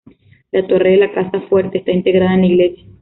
La 0.51 0.65
torre 0.65 0.93
de 0.93 0.97
la 0.97 1.11
casa 1.11 1.41
fuerte 1.41 1.77
está 1.77 1.91
integrada 1.91 2.33
en 2.33 2.41
la 2.41 2.47
Iglesia. 2.47 2.85